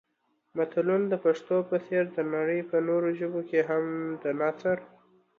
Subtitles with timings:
[0.57, 3.83] متلونه د پښتو په څېر د نړۍ په نورو ژبو کې هم
[4.23, 4.77] د نثر